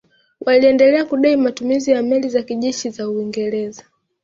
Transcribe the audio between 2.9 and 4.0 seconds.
Uingereza